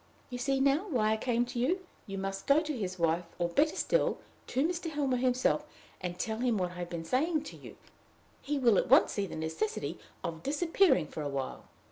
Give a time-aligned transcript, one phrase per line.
[0.31, 1.85] You see now why I came to you!
[2.07, 4.89] You must go to his wife, or, better still, to Mr.
[4.89, 5.63] Helmer himself,
[6.01, 7.77] and tell him what I have been saying to you.
[8.41, 11.65] He will at once see the necessity of disappearing for a while."